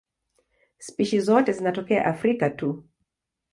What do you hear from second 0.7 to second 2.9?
Spishi zote zinatokea Afrika tu.